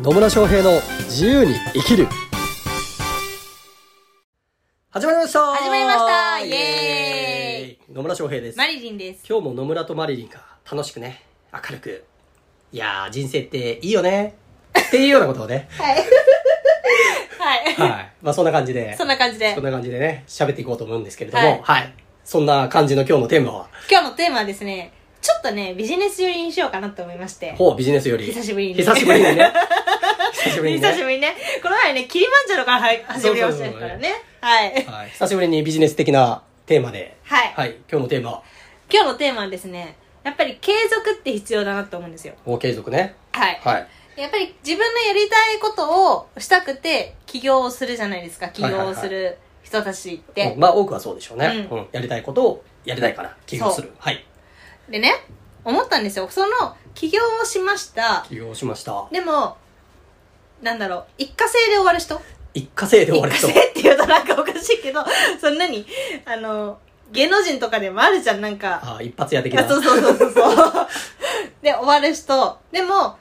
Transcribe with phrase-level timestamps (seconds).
[0.00, 2.06] 野村翔平の自由に生きる。
[4.90, 5.40] 始まりました。
[5.54, 6.40] 始まりました。
[6.40, 7.94] イエーイ。
[7.94, 8.58] 野村翔平です。
[8.58, 9.24] マリリンです。
[9.28, 10.40] 今日も野村とマリリンが
[10.70, 11.22] 楽しくね
[11.52, 12.04] 明るく。
[12.72, 14.36] いやー人生っていいよね。
[14.78, 15.68] っていうようなことをね。
[15.78, 15.96] はい。
[17.76, 17.90] はい。
[17.90, 18.12] はい。
[18.22, 18.96] まあそんな感じで。
[18.96, 19.54] そんな感じで。
[19.54, 19.64] そん。
[19.64, 21.44] な感じでね喋っていこうと思うんですけれども。
[21.44, 21.60] はい。
[21.62, 21.92] はい。
[22.24, 23.68] そんな感じの今日のテーマは？
[23.90, 24.92] 今日のテーマはですね、
[25.28, 27.52] ちょっとね、ビジネス寄りにしようかなと思いまして。
[27.52, 29.52] ほうビジネスより久しぶりに久しぶりにね
[30.32, 31.36] 久しぶりにね 久しぶりにね。
[31.62, 34.14] この前ね、キリマンジャロからは始まりましたからね。
[34.40, 34.72] はい。
[34.86, 37.52] はい、久しぶりにビジネス的なテーマで、はい。
[37.54, 38.42] はい、今日のテーマは、
[38.90, 42.32] 今日のテーマはですね、やっぱり継続って必要だなと思うんですよ。
[42.46, 43.14] お継続ね。
[43.32, 43.60] はい。
[43.62, 43.78] は
[44.16, 44.20] い。
[44.22, 48.48] やっぱり自分のやりたいことをしたくて起業をするじゃないですか。
[48.48, 50.54] 起業をする人たちって。
[50.56, 51.68] まあ、多くはそうでしょうね。
[51.70, 51.88] ううんん。
[51.92, 53.92] やりたいことをやりたいから、起業する。
[53.98, 54.24] はい。
[54.88, 55.12] でね、
[55.64, 56.28] 思ったんですよ。
[56.30, 58.24] その起業をしました。
[58.28, 59.06] 起業しました。
[59.12, 59.56] でも、
[60.62, 62.20] なんだろう、一過性で終わる人
[62.54, 63.60] 一過性で終わる人一過。
[63.60, 65.04] 性って言うとなんかおかしいけど、
[65.40, 65.86] そんなに、
[66.24, 66.78] あの、
[67.12, 68.80] 芸能人とかでもあるじゃん、なんか。
[68.82, 69.66] あ一発屋的な。
[69.68, 70.88] そうそうそうそう。
[71.62, 72.58] で、終わる人。
[72.72, 73.18] でも、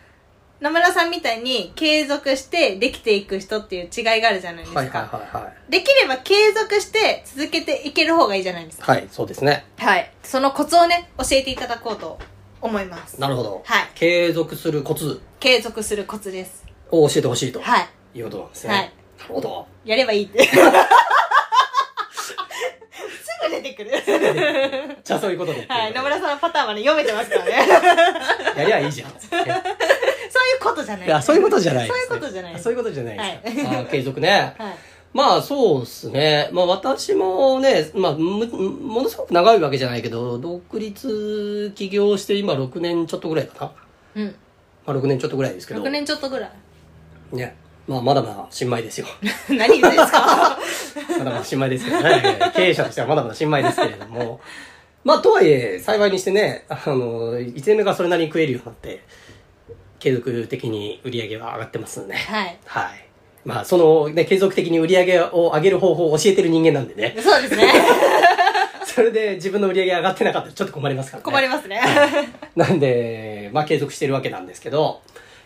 [0.59, 4.79] 野村さんみたいに継続してできていく人っていう違いがあるじゃないですか。
[4.79, 5.71] はいはいはいはい。
[5.71, 8.91] できれば継続して続けていける方がいいじゃないですか。
[8.91, 9.67] はい、そうですね。
[9.77, 10.11] はい。
[10.23, 12.17] そのコツをね、教えていただこうと
[12.59, 13.21] 思います。
[13.21, 13.61] なるほど。
[13.65, 16.65] はい継続するコツ継続するコツです。
[16.89, 17.61] を教えてほしいと。
[17.61, 17.87] はい。
[18.15, 18.73] いうことなんですね。
[18.73, 19.67] はいなるほど。
[19.85, 20.43] やればいいって。
[20.43, 20.55] す
[23.43, 23.91] ぐ出てくる。
[25.03, 25.65] じゃあそういうことで。
[25.67, 25.93] はい。
[25.93, 27.51] 野村さんのパターンはね、読めてますからね。
[28.57, 29.11] やりゃいいじゃん。
[30.47, 31.07] そういうことじゃない。
[31.07, 31.99] いや、そういうことじゃないです、ね。
[31.99, 34.55] そういうことじゃないそういうことじゃないです継続ね。
[34.59, 34.75] はい。
[35.13, 36.49] まあそうですね。
[36.51, 43.71] まあ私もね、まあむものすごく長いわけじゃないけど、独立起業して今6年ちょっとぐらいか
[44.15, 44.23] な。
[44.23, 44.35] うん。
[44.85, 45.81] まあ6年ちょっとぐらいですけど。
[45.81, 47.35] 6年ちょっとぐらい。
[47.35, 47.55] ね。
[47.87, 49.07] まあまだまだ新米ですよ。
[49.49, 50.59] 何言ってんですか？
[51.19, 52.51] まだまだ新米ですけどね。
[52.53, 54.39] 経営者としてはまだまだ新米ですけれども。
[55.03, 59.03] まあとはいえ、幸いにしてね、あの、1年目がそれなりに食えるようになって、
[59.99, 62.15] 継続的に売り上げは上がってますんで。
[62.15, 62.57] はい。
[62.65, 63.07] はい。
[63.45, 67.15] まあそのね、継続的に売り上げを上げる方法を教えてる人間なんでね。
[67.19, 67.71] そうですね。
[68.83, 71.23] それで自分の売り上げ上がってなかったらちょっと困りますからね。
[71.23, 71.81] 困りますね。
[72.55, 75.01] なんで、まあ継続してるわけなんですけど、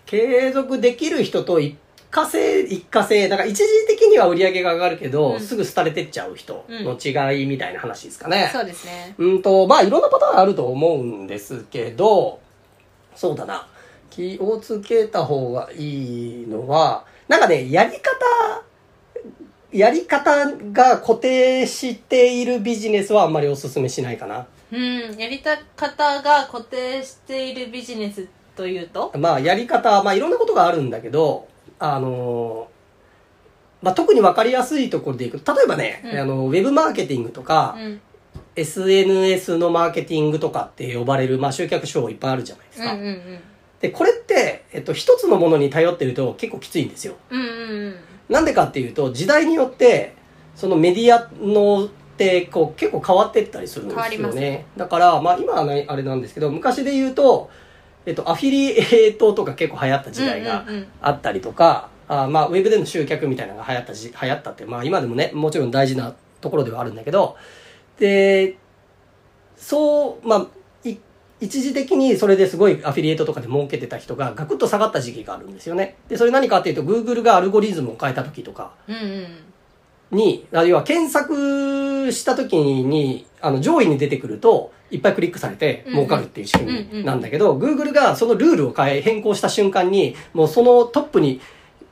[0.05, 1.75] 継続できる人と一
[2.11, 8.49] 過性、一過性、だから一時的には売り上げが上がるけど、うんすぐ廃れてっちゃう人の違いみたいな話ですかね。
[8.51, 9.15] そうですね。
[9.17, 12.39] うんと、まあいろんなパターンあると思うんですけど、
[13.15, 13.67] そうだな。
[14.11, 18.63] 気をつけた方がいいのは、なんかね、やり方、
[19.71, 24.45] やり方が固定しているビジネスはあんまりお勧めしないかな。
[24.71, 25.17] うん。
[25.17, 29.11] やりた方が固定しているビジネスというと？
[29.17, 31.47] まあやり方、まあいろんなことがあるんだけど、
[31.79, 32.67] あの
[33.81, 38.01] まあ特にわかりやすいところでいくと、例えばね、うんあの、ウェブマーケティングとか、うん。
[38.53, 42.93] SNS のマーケティングとかって呼ばれる、まあ集客手法いっぱいあるじゃないですか。
[42.93, 43.39] うんうんうん。
[43.81, 47.15] で、これって、えっと、一つのものに頼ってると結構きついんですよ。
[47.29, 47.95] うんうんうん。
[48.29, 50.13] なんでかっていうと、時代によって、
[50.55, 51.87] そのメディアのっ
[52.17, 54.65] て、こう、結構変わってったりするんですよねね。
[54.77, 57.49] だから、まあ今はね、あれなんですけど、昔で言うと、
[58.05, 67.37] えっと、アフィリエイトとか結構流行った時代がうんうんうんあったりとか、あまあ、ウェブでの集客みたいなのが流行ったじ、流行ったって、まあ今でもね、もちろん大事なところではあるんだけど、
[67.99, 68.57] で、
[69.55, 70.45] そう、まあ、い
[71.41, 75.97] 一時的にそれですごいアフィリエイトとかで儲けてた人がガクッと下がった時期があるんですよね。
[76.07, 80.17] で、それ何かっていうと、Google がアルゴリズムを変えた時とかうんうん。
[80.17, 91.39] に、あ要は検索した時に、あの、上位に出てくると、いっぱいクリックされて儲かるっていう仕組みなんだけど、Google がそのルールを変え、変更した瞬間に、もうそのトップに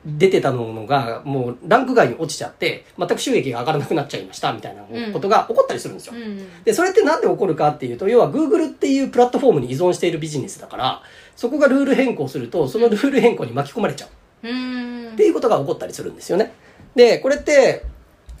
[0.06, 6.14] 出てたものが、もうランク外に落ちちゃって、全く収益が上がらなくなっちゃいました、みたいなことが起こったりするんですよ。
[6.16, 6.62] うんうん。
[6.64, 11.02] で、それってなんで起こるかっていうと、要は Google っていうプラットフォームに依存しているビジネスだから、
[11.36, 14.08] そこがルール変更すると、そのルール変更に巻き込まれちゃう。
[14.08, 16.52] っていうことが起こったりするんですよね。
[16.94, 17.82] で、これって、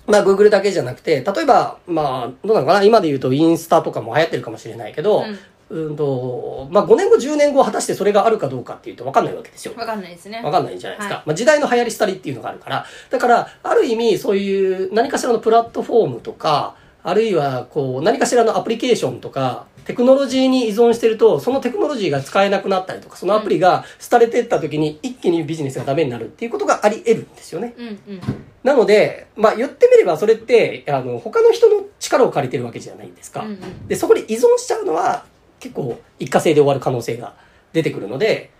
[0.06, 2.82] まあ Google だけじゃなくて、例えば、まあ、どうなのかな？
[2.82, 5.38] 今で言うとインスタとかも流行ってるかもしれないけど、うん、
[5.70, 9.74] と、まあ5年後10年後果たしてそれがあるかどうかっていうと分かんないわけですよ。
[9.76, 10.42] わかんないですね。
[10.42, 11.14] わかんないじゃないですか。
[11.16, 12.86] はいまあ、時代の流行り廃りっていうのがあるから。
[13.10, 27.74] だから、ある意味、そういう何かしらのプラットフォームとか、あるいは、こう、何かしらのアプリケーションとか、テクノロジーに依存してると、そのテクノロジーが使えなくなったりとか、そのアプリが廃れていった時に一気にビジネスがダメになるっていうことがあり得るんですよね。
[27.76, 28.20] うんうん。
[28.62, 33.42] なので、まあ言ってみればそれって、あの、他の人の力を借りてるわけじゃないですか。
[33.42, 35.24] うんうんで、そこに依存しちゃうのは、
[35.60, 37.34] 結構一過性で終わる可能性が
[37.72, 38.50] 出てくるので、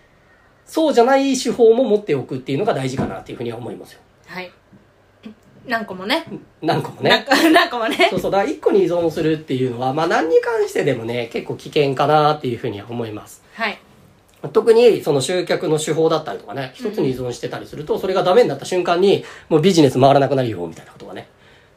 [0.66, 4.00] そうじゃない手法も持っておくっていうのが大事かなっていうふうには思いますよ。
[4.26, 4.52] はい
[5.66, 6.24] 何個もね
[6.62, 7.26] 何個もね。
[7.52, 8.30] 何個 もねそうそう。
[8.30, 13.42] だから一個に依存するっていうのは、まあ何に関してでもね、結構危険かなっていうふうには思います。
[13.54, 13.78] はい
[14.54, 21.28] 特にその集客の手法だったりとかね、一つに依存してたりすると、それがダメになった瞬間に、もうビジネス回らなくなるよ、みたいなことがね、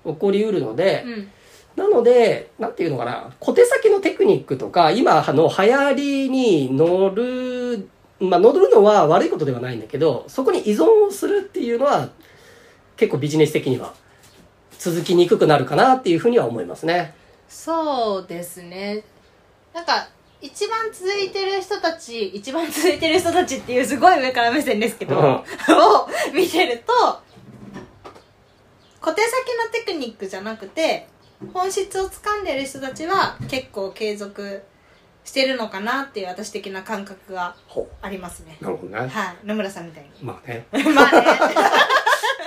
[0.06, 1.32] 起こりうるので、うん
[1.76, 7.90] なので、なんていうのかな、小手先のテクニックとか、今の流行りに乗る、
[8.20, 12.10] まあ乗るのは悪いことではないんだけど、そこに依存をするっていうのは、
[12.96, 13.94] 結構ビジネス的には
[14.78, 17.14] 続きにくくなるかなっていうふうには思いますね。
[17.50, 19.04] そうですね
[19.74, 20.08] なんか
[20.42, 25.44] 一番続いてる人たち一番続いてる人たちっていうすごい上から目線ですけど、うんを
[26.34, 26.94] 見てると
[29.00, 31.08] 小手先のテクニックじゃなくて
[31.54, 34.64] 本質を掴んでる人たちは結構継続
[35.24, 38.64] してるのかなっていう私的な感覚がほありますねう。
[38.66, 39.08] なるほどね。
[39.08, 40.66] はい野村さんみたいにまあね。
[40.72, 40.92] まあね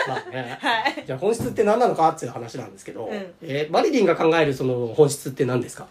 [0.08, 0.58] まあね。
[0.62, 5.86] はいじゃあ本質って何なのかっていう話なんですけど、うんえーマリリンが考えるその本質って何ですか？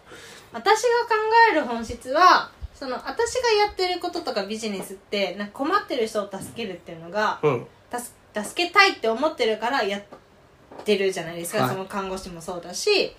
[0.52, 1.14] 私が考
[1.52, 7.66] える本質はその私がやってることとかビジネスってなんか困ってる人を助けるっていうのがうん。
[7.90, 8.04] 助
[8.44, 10.02] 助けたいって思ってるからやっ
[10.84, 11.70] てるじゃないですか、はい。
[11.70, 13.14] その看護師もそうだし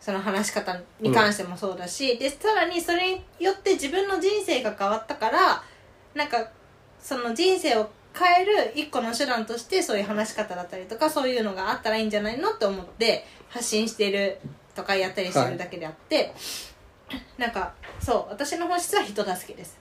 [0.00, 5.62] その話し方に関してもそうだし、でさらにそれによって自分の人生が変わったから
[6.14, 6.48] なんか
[6.98, 14.38] その人生を変える一個の手段としてそういう話し方だったりとかそういうのがあったらいいんじゃないのって思って発信してる
[14.74, 16.32] とかやったりしてるだけであって、
[17.36, 19.78] なんかそう私の本質は人助けです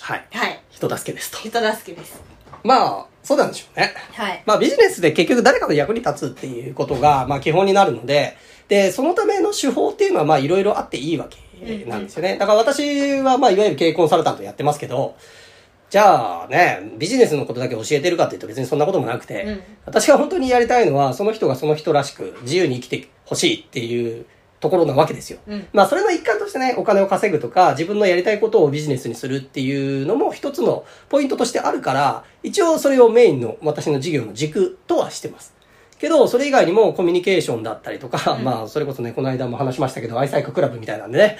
[0.00, 0.26] はい。
[0.30, 1.38] はい人助けですと。
[1.38, 2.20] 人助けです
[2.62, 3.94] まあ、そうなんでしょうね。
[4.12, 8.36] はいまあビジネスで結局誰かの役に立つっていうことが、まあ基本になるので、
[8.68, 12.36] で、そのための手法っていうのはまあいろいろあっていいわけなんですよね。
[12.38, 15.16] だから私はまあいわゆる経営コンサルタントやってますけど、
[15.88, 24.26] じゃあね、ビジネスのことだけ教えてるかっていうと別にそんなこともなくて、うん私が本当にやりたいのはその人がその人らしく自由に生きてほしいっていう
[24.60, 25.38] ところなわけですよ。
[25.46, 35.56] うんまあそれの一環としてね、お金を稼ぐとか、自分のやりたいことをビジネスにするっていうのも一つのポイントとしてあるから、一応それをメインの私の事業の軸とはしてます。
[35.98, 41.38] けど、それ以外にもコミュニケーションだったりとか、うんまあそれこそね、この間も話しましたけど、愛妻家クラブみたいなんでね。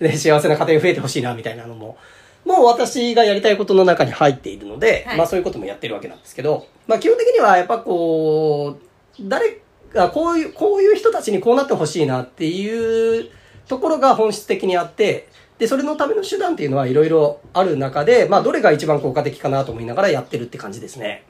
[0.00, 1.96] で、 幸せな家庭増えてほしいな、みたいなのも。
[2.44, 9.58] もう私がやりたいことの中に入っているので、はいまあそういうこともやってるわけなんですけど、まあ基本的にはやっぱこう、誰
[9.92, 13.30] がこういう、こういう人たちにこうなってほしいなっていう
[13.68, 15.28] ところが本質的にあって、
[15.58, 21.24] で、それのための手段っていうのはいろいろある中で、まあどれが一番効果的かなと思いながらやってるって感じですね。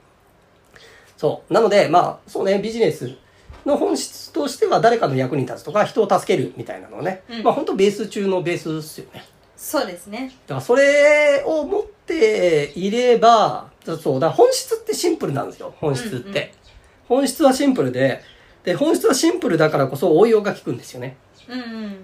[1.16, 1.52] そう。
[1.52, 3.16] なので、まあそうね、ビジネス
[3.66, 9.24] の本質としては誰かの役に立つとか人を助けるみたいなのはね、うんまあ本当ベース中のベースですよね。
[9.56, 13.68] そうですねだからそれを持っていれば、
[14.02, 16.28] そう、だ本質ってシンプルなんですよ、本質って。
[16.28, 16.50] うんうん
[17.10, 18.20] 本質はシンプルで、
[18.64, 21.16] で、本質はシンプルだからこそ応用が効くんですよね。
[21.48, 21.96] うんうん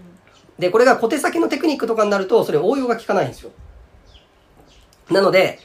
[0.59, 3.51] で、これが小手先のテクニックとかになると、それ応用が効かないんですよ。
[5.11, 5.61] なので、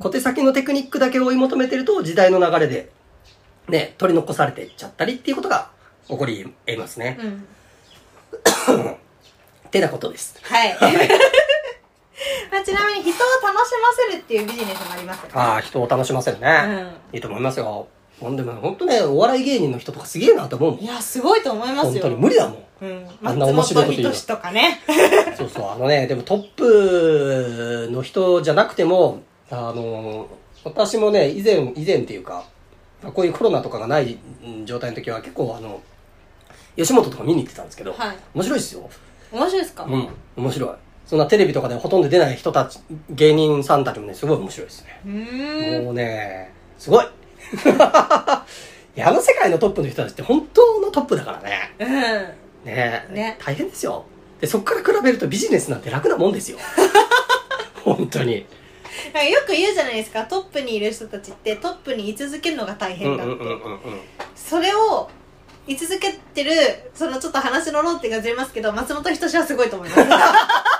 [0.00, 2.90] 小手先のテクニックだけ追い求めてると、時代の流れで、
[3.68, 5.70] ね、取り残されていっちゃったりっていうことが
[6.08, 7.18] 起こり得ますね。
[7.20, 7.46] うん
[9.68, 10.38] ってなことです。
[10.42, 10.76] はい
[12.50, 13.12] まあちなみに人を
[13.42, 16.92] 楽しませるっていうビジネスもありますよねああ、人を楽しませるね。
[17.12, 17.88] いいと思いますよ。
[18.22, 20.80] ほんでも、本当ね、お笑い芸人の人とかすげえなと思うもん。
[20.80, 20.86] い。
[20.86, 21.92] やすごいと思いますよ。
[21.92, 22.16] 本当に。
[22.16, 22.64] 無理だもん。
[22.82, 24.80] うん、あんな面白いこと言うとかね。
[25.36, 30.26] そうそう、あのね、でもトップの人じゃなくても、あの、
[30.64, 32.44] 私もね、以前、以前っていうか、
[33.14, 35.80] こういうコロナとかがないうん状態の時は結構あの、
[36.76, 38.16] 吉本とか見に行ってたんですけど、はい。
[38.34, 38.88] 面白いですよ。
[39.32, 40.70] 面白いですか、うん、面白い。
[41.06, 42.78] そんなテレビとかでほとんど出ない人たち、
[43.10, 45.00] 芸人さんたちもね、すごい面白いですね。
[45.04, 45.84] うーん。
[45.84, 47.06] もうね、すごい
[48.96, 51.74] いや、あの世界のトップの人たちって本当のトップだからね。
[51.78, 51.88] うん
[52.64, 54.04] ねね大変ですよ。
[54.40, 56.58] で、そこから比べるとビジネスなんて楽なもんですよ。
[57.84, 58.46] 本当に。
[59.14, 63.42] なんかよく言うじゃないですかトップにいる人たちってトップに居続けるのが大うん変だって。
[64.36, 65.08] それを
[65.66, 66.52] 居続けてる
[66.94, 70.64] そのちょっと話の論点がずれますけど松本人志はすごいと思いますまあ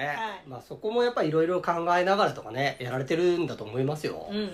[0.00, 0.16] ね、はい
[0.48, 4.26] まあそこもやっぱいろいろ考えながらとかね、やられてるんだと思いますよ。
[4.30, 4.50] うんうん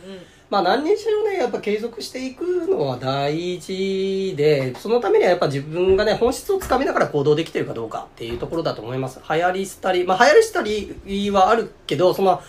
[0.49, 9.21] まあ何にしろね、やっぱ継続していくのは大事で、そのためにはやっぱ自分がね、本質をつかみながら行動できてるかどうかっていうところだと思います。
[9.29, 12.41] 流行り廃り、まあ流行り廃りはあるけど、その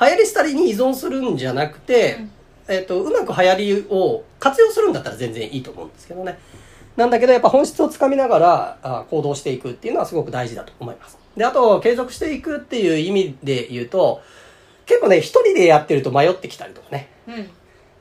[0.00, 2.30] 流行り廃りに依存するんじゃなくて、うん
[2.66, 6.38] えっ、と、うまく流行りを活用するんだったら全然いいと思うんですけどね。
[6.96, 11.18] なんだけどやっぱ本質をつかみながらあ行動していくっていうのはすごく大事だと思います。
[11.36, 14.22] で、あと、継続していくっていう意味で言うと、
[14.86, 17.50] 結構ね、一人でやってると迷ってきたりとかね、うん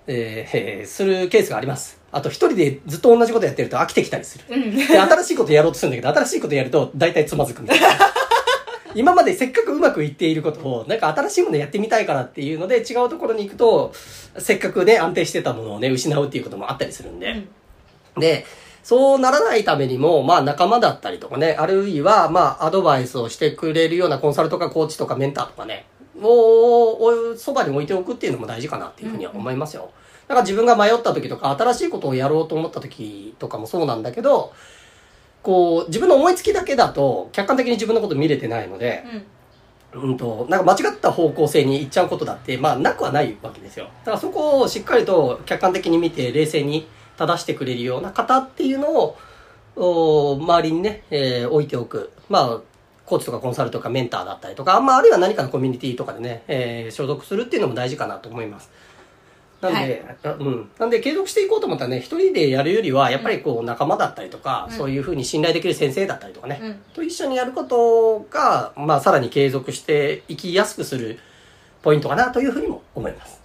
[0.05, 1.99] えーえーするケースがあります。
[2.11, 4.45] あと、一人でずっと同じことやってると飽きてきたりする。
[4.49, 7.87] うんで、新しいことやろうとするんだけど、新しいことやると大体つまずくみたいな。
[8.95, 13.91] 今までせっかくうまくいっていることを、なんか新しいものやってみたいからっていうので、違うところに行くと、
[14.37, 17.43] せっかくね、安定してたものをね、失うっていうこともあったりするんで。
[18.17, 18.45] で、
[18.83, 25.85] そうならないためにも、まあ仲間だったりとかね、あるいは、まあアドバイスをしてくれるようなコンサルとかコーチとかメンターとかね、
[26.21, 29.89] を、をそばに置いておくっていうのも大事かなっていうふうには思いますよ。
[30.27, 34.53] だから自分が迷った時とか、新しいことをやろうと思った時とかもそうなんだけど、
[35.41, 39.23] こう、自分の思いつきだけだと、客観的に自分のこと見れてないので、うん
[39.95, 43.85] うんと、なんか間違った方向性に行っちゃうことだって、まあ、なくはないわけですよ。
[44.05, 46.87] だからそこをしっかりと客観的に見て、冷静に
[47.17, 49.17] 正してくれるような方っていうのを、
[49.75, 52.11] お周りにね、えー置いておく。
[52.29, 52.61] まあ、
[53.05, 58.71] コーチとかコンサルとかメンターだったりとか、まあ、あるいは何かのコミュニティとかでね、えー所属するっていうのも大事かなと思います。
[59.61, 60.69] なんで、あうん。
[60.77, 71.19] なんで、継続していこうと思ったらね、一人でやるよりは、やっぱりこう、仲間だったりとか、うんそういうふうに信頼できる先生だったりとかね、うんと一緒にやることが、まあ、さらに継続していきやすくする
[71.81, 73.39] ポイントかなというふうにも思います。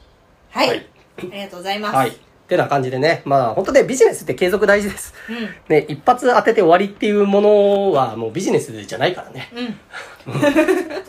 [0.51, 0.87] はい、はい
[1.19, 2.28] ありがとうございます、はい。
[2.49, 5.13] ってな感じでね、まあ、本当ね、ビジネスって継続大事です。
[5.29, 9.53] うんね、一発当てて終わりっていうものはもうビジネスじゃないからね。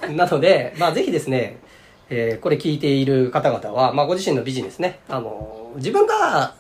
[0.06, 1.60] うん なので、まあ、ぜひですね、
[2.10, 6.56] えーこれ聞いている方々は、まあ、ご自身のビジネスね、あの、自分が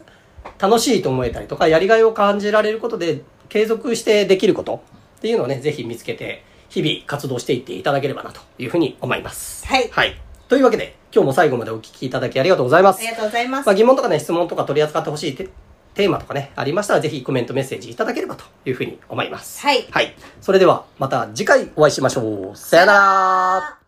[0.60, 4.82] 楽しいと思えたりとか、やりがいを感じられることで、継続してできること
[5.18, 9.68] っていうのをね、ぜひ見つけて、日々活動していっていただければなというふうに思います。
[9.68, 10.29] はいはい。
[10.50, 13.08] というわけで、今日も最後までお聞きいただきありがとうございますあり。
[13.08, 15.48] がとうございます、まあ、疑問とかね、質問とか取り扱ってほしいテ
[15.94, 19.62] テーマとかね、ありましたら、ぜひコメントメッセージいただければというふうに思います。
[19.62, 20.16] はいはい。
[20.42, 22.58] それでは、また次回お会いしましょう。
[22.58, 23.79] さよなら。